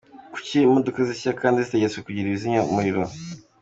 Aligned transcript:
Kuki 0.33 0.55
imodoka 0.67 0.99
zishya 1.07 1.31
kandi 1.41 1.57
zitegetswe 1.65 1.99
kugira 2.05 2.27
ibizimya 2.27 2.61
umuriro? 2.71 3.01